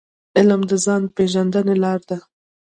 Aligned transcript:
علم 0.37 0.61
د 0.69 0.71
ځان 0.85 1.03
پېژندني 1.15 1.75
لار 1.83 1.99
ده. 2.09 2.17